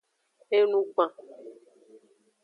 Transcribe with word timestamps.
Enugban. 0.57 1.11